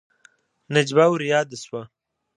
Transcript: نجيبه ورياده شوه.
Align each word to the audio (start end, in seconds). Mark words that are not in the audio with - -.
نجيبه 0.73 1.05
ورياده 1.11 1.57
شوه. 1.65 1.81